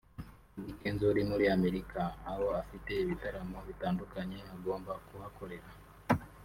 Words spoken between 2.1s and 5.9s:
aho afite ibitaramo bitandukanye agomba kuhakorera